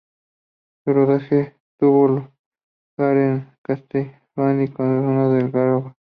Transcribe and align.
Su 0.83 0.93
rodaje 0.93 1.55
tuvo 1.77 2.07
lugar 2.07 3.17
en 3.17 3.55
Castelldefels 3.61 4.19
y 4.35 4.67
la 4.71 4.73
comarca 4.73 5.29
de 5.29 5.39
El 5.41 5.51
Garraf. 5.51 5.95